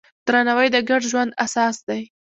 درناوی 0.27 0.67
د 0.71 0.77
ګډ 0.89 1.01
ژوند 1.11 1.37
اساس 1.45 1.75
دی. 1.87 2.01